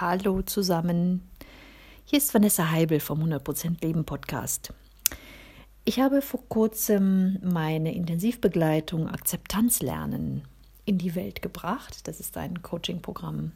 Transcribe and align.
Hallo 0.00 0.42
zusammen. 0.42 1.28
Hier 2.04 2.18
ist 2.18 2.32
Vanessa 2.32 2.70
Heibel 2.70 3.00
vom 3.00 3.20
100% 3.20 3.84
Leben 3.84 4.04
Podcast. 4.04 4.72
Ich 5.84 5.98
habe 5.98 6.22
vor 6.22 6.48
kurzem 6.48 7.40
meine 7.42 7.92
Intensivbegleitung 7.92 9.08
Akzeptanz 9.08 9.82
lernen 9.82 10.44
in 10.84 10.98
die 10.98 11.16
Welt 11.16 11.42
gebracht. 11.42 12.06
Das 12.06 12.20
ist 12.20 12.36
ein 12.36 12.62
Coaching-Programm 12.62 13.50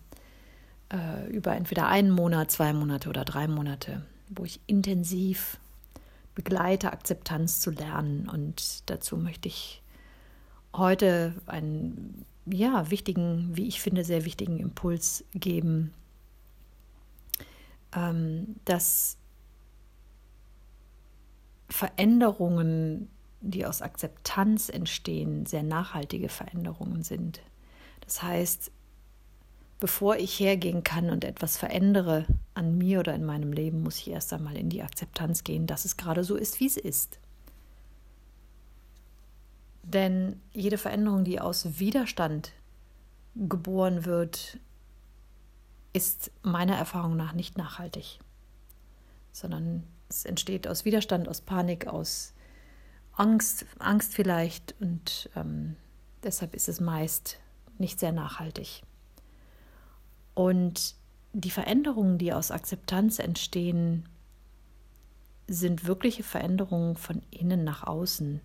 äh, 0.93 1.31
über 1.31 1.55
entweder 1.55 1.87
einen 1.87 2.11
Monat, 2.11 2.51
zwei 2.51 2.73
Monate 2.73 3.09
oder 3.09 3.25
drei 3.25 3.47
Monate, 3.47 4.03
wo 4.29 4.45
ich 4.45 4.59
intensiv 4.67 5.61
begleite, 6.35 6.93
Akzeptanz 6.93 7.61
zu 7.61 7.71
lernen. 7.71 8.29
Und 8.29 8.91
dazu 8.91 9.17
möchte 9.17 9.47
ich 9.47 9.81
heute 10.75 11.35
einen 11.47 12.25
ja, 12.47 12.91
wichtigen, 12.91 13.51
wie 13.53 13.69
ich 13.69 13.81
finde, 13.81 14.03
sehr 14.03 14.25
wichtigen 14.25 14.59
Impuls 14.59 15.25
geben, 15.35 15.95
ähm, 17.95 18.57
dass 18.65 19.17
Veränderungen, 21.69 23.09
die 23.41 23.67
aus 23.67 23.83
Akzeptanz 23.83 24.69
entstehen, 24.69 25.47
sehr 25.47 25.63
nachhaltige 25.63 26.29
Veränderungen 26.29 27.03
sind. 27.03 27.41
Das 28.01 28.23
heißt, 28.23 28.71
bevor 29.81 30.17
ich 30.17 30.39
hergehen 30.39 30.85
kann 30.85 31.11
und 31.11 31.25
etwas 31.25 31.57
verändere 31.57 32.27
an 32.55 32.79
mir 32.79 33.01
oder 33.01 33.15
in 33.15 33.25
meinem 33.25 33.53
Leben, 33.53 33.83
muss 33.83 33.99
ich 33.99 34.11
erst 34.11 34.33
einmal 34.33 34.57
in 34.57 34.69
die 34.69 34.83
Akzeptanz 34.83 35.45
gehen, 35.45 35.67
dass 35.67 35.85
es 35.85 35.97
gerade 35.97 36.25
so 36.25 36.37
ist, 36.37 36.61
wie 36.61 36.67
es 36.67 36.77
ist. 36.77 37.19
Denn 39.83 40.41
jede 40.53 40.79
Veränderung, 40.79 41.25
die 41.25 41.41
aus 41.41 41.81
Widerstand 41.81 42.53
geboren 43.35 44.05
wird, 44.05 44.59
ist 45.93 46.31
meiner 46.43 46.77
Erfahrung 46.77 47.17
nach 47.17 47.33
nicht 47.33 47.59
nachhaltig, 47.59 48.19
sondern 49.33 49.85
es 50.09 50.25
entsteht 50.25 50.69
aus 50.69 50.85
Widerstand, 50.85 51.29
aus 51.29 51.41
Panik, 51.41 51.87
aus 51.87 52.35
Angst, 53.13 53.67
Angst 53.79 54.15
vielleicht 54.15 54.75
und 54.81 55.31
ähm, 55.37 55.77
deshalb 56.23 56.55
ist 56.55 56.69
es 56.69 56.81
meist 56.81 57.39
nicht 57.79 58.01
sehr 58.01 58.13
nachhaltig. 58.13 58.83
Und 60.35 60.95
die 61.33 61.51
Veränderungen, 61.51 62.19
die 62.19 62.33
aus 62.33 62.51
Akzeptanz 62.51 63.19
entstehen, 63.19 64.09
sind 65.47 65.87
wirkliche 65.87 66.23
Veränderungen 66.23 66.97
von 66.97 67.23
innen 67.31 67.65
nach 67.65 67.83
außen, 67.87 68.41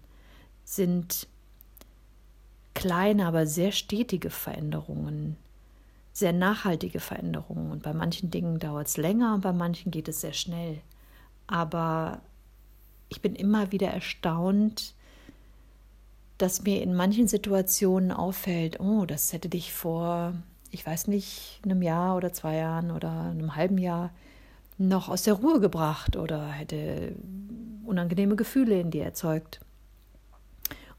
sind 0.63 1.27
kleine, 2.73 3.25
aber 3.25 3.47
sehr 3.47 3.71
stetige 3.71 4.29
Veränderungen, 4.29 5.37
sehr 6.17 6.33
nachhaltige 6.33 6.99
Veränderungen. 6.99 7.69
Und 7.71 7.83
bei 7.83 7.93
manchen 7.93 8.31
Dingen 8.31 8.57
dauert 8.57 8.87
es 8.87 8.97
länger 8.97 9.35
und 9.35 9.41
bei 9.41 9.53
manchen 9.53 9.91
geht 9.91 10.07
es 10.07 10.21
sehr 10.21 10.33
schnell. 10.33 10.79
Aber 11.45 12.21
ich 13.07 13.21
bin 13.21 13.35
immer 13.35 13.71
wieder 13.71 13.89
erstaunt, 13.89 14.95
dass 16.39 16.63
mir 16.63 16.81
in 16.81 16.95
manchen 16.95 17.27
Situationen 17.27 18.11
auffällt, 18.11 18.79
oh, 18.79 19.05
das 19.05 19.31
hätte 19.31 19.47
dich 19.47 19.71
vor, 19.71 20.33
ich 20.71 20.83
weiß 20.83 21.05
nicht, 21.07 21.61
einem 21.63 21.83
Jahr 21.83 22.15
oder 22.15 22.33
zwei 22.33 22.55
Jahren 22.55 22.89
oder 22.89 23.29
einem 23.29 23.55
halben 23.55 23.77
Jahr 23.77 24.11
noch 24.79 25.09
aus 25.09 25.21
der 25.21 25.35
Ruhe 25.35 25.59
gebracht 25.59 26.15
oder 26.15 26.47
hätte 26.47 27.15
unangenehme 27.85 28.35
Gefühle 28.35 28.79
in 28.79 28.89
dir 28.89 29.03
erzeugt. 29.03 29.59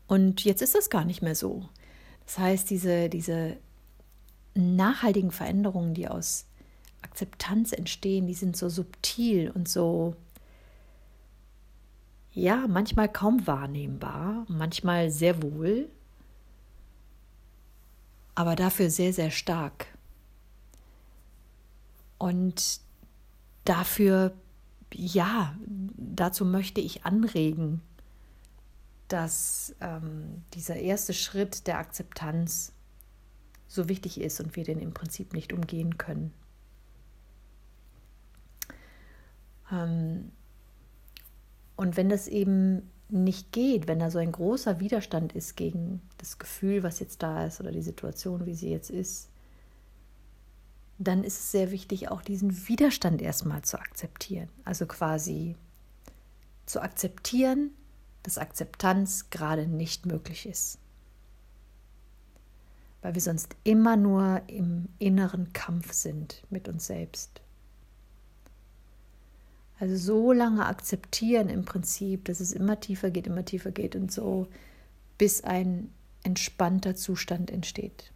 Und 0.06 0.44
jetzt 0.44 0.62
ist 0.62 0.76
das 0.76 0.90
gar 0.90 1.04
nicht 1.04 1.22
mehr 1.22 1.34
so. 1.34 1.68
Das 2.24 2.38
heißt, 2.38 2.70
diese, 2.70 3.08
diese 3.08 3.56
nachhaltigen 4.58 5.30
Veränderungen, 5.30 5.94
die 5.94 6.08
aus 6.08 6.46
Akzeptanz 7.02 7.72
entstehen, 7.72 8.26
die 8.26 8.34
sind 8.34 8.56
so 8.56 8.68
subtil 8.68 9.50
und 9.50 9.68
so, 9.68 10.16
ja, 12.32 12.66
manchmal 12.68 13.08
kaum 13.08 13.46
wahrnehmbar, 13.46 14.44
manchmal 14.48 15.10
sehr 15.10 15.42
wohl, 15.42 15.88
aber 18.34 18.54
dafür 18.54 18.90
sehr, 18.90 19.12
sehr 19.12 19.30
stark. 19.30 19.86
Und 22.18 22.80
dafür, 23.64 24.32
ja, 24.92 25.56
dazu 25.66 26.44
möchte 26.44 26.80
ich 26.80 27.04
anregen, 27.04 27.80
dass 29.08 29.74
ähm, 29.80 30.42
dieser 30.54 30.76
erste 30.76 31.14
Schritt 31.14 31.66
der 31.66 31.78
Akzeptanz 31.78 32.72
so 33.68 33.88
wichtig 33.88 34.20
ist 34.20 34.40
und 34.40 34.56
wir 34.56 34.64
den 34.64 34.80
im 34.80 34.92
Prinzip 34.92 35.32
nicht 35.34 35.52
umgehen 35.52 35.98
können. 35.98 36.32
Ähm, 39.70 40.32
und 41.76 41.96
wenn 41.96 42.08
das 42.08 42.26
eben 42.26 42.90
nicht 43.10 43.52
geht, 43.52 43.86
wenn 43.86 44.00
da 44.00 44.10
so 44.10 44.18
ein 44.18 44.32
großer 44.32 44.80
Widerstand 44.80 45.32
ist 45.32 45.56
gegen 45.56 46.02
das 46.18 46.38
Gefühl, 46.38 46.82
was 46.82 46.98
jetzt 46.98 47.22
da 47.22 47.46
ist 47.46 47.60
oder 47.60 47.70
die 47.70 47.82
Situation, 47.82 48.46
wie 48.46 48.54
sie 48.54 48.70
jetzt 48.70 48.90
ist, 48.90 49.28
dann 50.98 51.22
ist 51.22 51.38
es 51.38 51.52
sehr 51.52 51.70
wichtig, 51.70 52.10
auch 52.10 52.22
diesen 52.22 52.68
Widerstand 52.68 53.22
erstmal 53.22 53.62
zu 53.62 53.78
akzeptieren. 53.78 54.48
Also 54.64 54.86
quasi 54.86 55.54
zu 56.66 56.82
akzeptieren, 56.82 57.70
dass 58.24 58.36
Akzeptanz 58.36 59.30
gerade 59.30 59.66
nicht 59.66 60.06
möglich 60.06 60.44
ist. 60.44 60.78
Weil 63.02 63.14
wir 63.14 63.22
sonst 63.22 63.54
immer 63.64 63.96
nur 63.96 64.42
im 64.48 64.88
inneren 64.98 65.52
Kampf 65.52 65.92
sind 65.92 66.42
mit 66.50 66.68
uns 66.68 66.86
selbst. 66.86 67.40
Also 69.80 69.96
so 69.96 70.32
lange 70.32 70.66
akzeptieren 70.66 71.48
im 71.48 71.64
Prinzip, 71.64 72.24
dass 72.24 72.40
es 72.40 72.52
immer 72.52 72.80
tiefer 72.80 73.10
geht, 73.10 73.28
immer 73.28 73.44
tiefer 73.44 73.70
geht 73.70 73.94
und 73.94 74.10
so, 74.10 74.48
bis 75.18 75.44
ein 75.44 75.92
entspannter 76.24 76.96
Zustand 76.96 77.50
entsteht. 77.50 78.12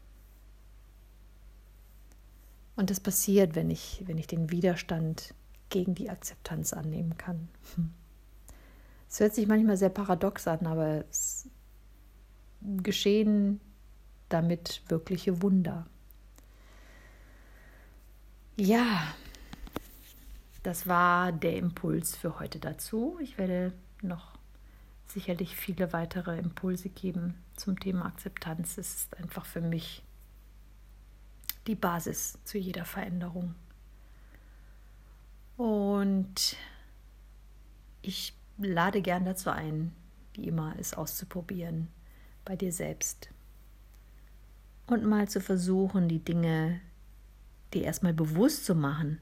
Und 2.74 2.90
das 2.90 2.98
passiert, 2.98 3.54
wenn 3.54 3.70
ich, 3.70 4.02
wenn 4.06 4.18
ich 4.18 4.26
den 4.26 4.50
Widerstand 4.50 5.34
gegen 5.68 5.94
die 5.94 6.10
Akzeptanz 6.10 6.72
annehmen 6.72 7.16
kann. 7.16 7.48
Hm. 7.76 7.92
Es 9.08 9.20
hört 9.20 9.34
sich 9.34 9.46
manchmal 9.46 9.76
sehr 9.76 9.90
paradox 9.90 10.48
an, 10.48 10.66
aber 10.66 11.04
es 11.10 11.48
geschehen 12.82 13.60
damit 14.32 14.82
wirkliche 14.88 15.42
Wunder. 15.42 15.86
Ja, 18.56 19.14
das 20.62 20.86
war 20.86 21.32
der 21.32 21.56
Impuls 21.56 22.16
für 22.16 22.38
heute 22.38 22.58
dazu. 22.58 23.18
Ich 23.20 23.38
werde 23.38 23.72
noch 24.02 24.38
sicherlich 25.06 25.56
viele 25.56 25.92
weitere 25.92 26.38
Impulse 26.38 26.88
geben 26.88 27.34
zum 27.56 27.78
Thema 27.78 28.06
Akzeptanz. 28.06 28.78
Es 28.78 28.94
ist 28.94 29.16
einfach 29.18 29.44
für 29.44 29.60
mich 29.60 30.02
die 31.66 31.74
Basis 31.74 32.38
zu 32.44 32.58
jeder 32.58 32.84
Veränderung. 32.84 33.54
Und 35.56 36.56
ich 38.00 38.34
lade 38.58 39.02
gern 39.02 39.24
dazu 39.24 39.50
ein, 39.50 39.94
wie 40.34 40.48
immer 40.48 40.74
es 40.78 40.94
auszuprobieren 40.94 41.88
bei 42.44 42.56
dir 42.56 42.72
selbst. 42.72 43.28
Und 44.92 45.06
mal 45.06 45.26
zu 45.26 45.40
versuchen, 45.40 46.06
die 46.06 46.18
Dinge 46.18 46.78
dir 47.72 47.84
erstmal 47.84 48.12
bewusst 48.12 48.66
zu 48.66 48.74
machen, 48.74 49.20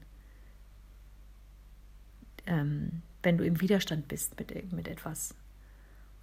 ähm, 2.45 3.01
wenn 3.23 3.37
du 3.37 3.45
im 3.45 3.61
Widerstand 3.61 4.09
bist 4.09 4.37
mit, 4.37 4.73
mit 4.73 4.89
etwas. 4.89 5.33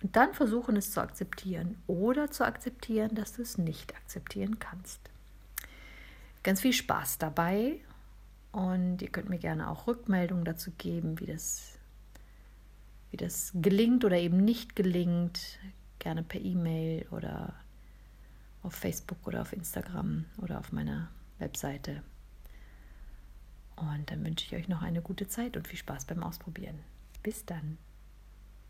Und 0.03 0.17
dann 0.17 0.35
versuchen 0.35 0.77
es 0.77 0.91
zu 0.91 1.01
akzeptieren 1.01 1.77
oder 1.87 2.31
zu 2.31 2.45
akzeptieren, 2.45 3.15
dass 3.15 3.33
du 3.33 3.41
es 3.41 3.57
nicht 3.57 3.97
akzeptieren 3.97 4.59
kannst. 4.59 5.01
Ganz 6.43 6.61
viel 6.61 6.75
Spaß 6.75 7.17
dabei 7.17 7.81
und 8.53 9.01
ihr 9.01 9.09
könnt 9.09 9.31
mir 9.31 9.39
gerne 9.39 9.71
auch 9.71 9.87
Rückmeldungen 9.87 10.45
dazu 10.45 10.73
geben, 10.73 11.19
wie 11.21 11.27
das 11.27 11.79
wie 13.13 13.17
das 13.17 13.53
gelingt 13.55 14.05
oder 14.05 14.19
eben 14.19 14.45
nicht 14.45 14.77
gelingt, 14.77 15.59
gerne 16.01 16.23
per 16.23 16.43
E-Mail 16.43 17.07
oder 17.11 17.55
auf 18.63 18.75
Facebook 18.75 19.27
oder 19.27 19.43
auf 19.43 19.53
Instagram 19.53 20.25
oder 20.39 20.59
auf 20.59 20.73
meiner 20.73 21.11
Webseite. 21.39 22.03
Und 23.77 24.11
dann 24.11 24.25
wünsche 24.25 24.45
ich 24.47 24.57
euch 24.57 24.69
noch 24.69 24.83
eine 24.83 25.03
gute 25.03 25.29
Zeit 25.29 25.57
und 25.57 25.69
viel 25.69 25.79
Spaß 25.79 26.07
beim 26.07 26.23
Ausprobieren. 26.23 26.81
Bis 27.23 27.45
dann. 27.45 27.79